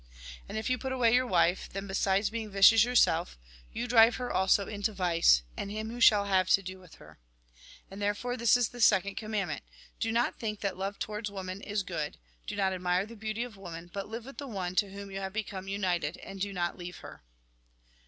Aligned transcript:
And 0.49 0.57
if 0.57 0.67
you 0.67 0.79
put 0.79 0.91
away 0.93 1.13
your 1.13 1.27
wife, 1.27 1.69
then, 1.71 1.85
besides 1.85 2.31
being 2.31 2.49
vicious 2.49 2.83
yourself, 2.83 3.37
you 3.71 3.87
drive 3.87 4.15
her 4.15 4.33
also 4.33 4.67
into 4.67 4.91
vice, 4.93 5.43
and 5.55 5.69
him 5.69 5.91
who 5.91 6.01
shall 6.01 6.25
have 6.25 6.49
to 6.49 6.63
do 6.63 6.79
with 6.79 6.95
her. 6.95 7.19
And 7.91 8.01
therefore, 8.01 8.35
this 8.35 8.57
is 8.57 8.69
the 8.69 8.81
second 8.81 9.13
commandment: 9.15 9.61
Do 9.99 10.11
not 10.11 10.39
think 10.39 10.61
that 10.61 10.75
love 10.75 10.97
towards 10.97 11.29
woman 11.29 11.61
is 11.61 11.83
good; 11.83 12.17
do 12.47 12.55
not 12.55 12.73
admire 12.73 13.05
the 13.05 13.15
beauty 13.15 13.43
of 13.43 13.57
women, 13.57 13.91
but 13.93 14.07
live 14.09 14.25
with 14.25 14.39
the 14.39 14.47
one 14.47 14.73
to 14.77 14.89
whom 14.89 15.11
you 15.11 15.19
have 15.19 15.33
become 15.33 15.67
united, 15.67 16.17
and 16.17 16.41
do 16.41 16.51
not 16.51 16.79
leave 16.79 16.97
her. 17.05 17.21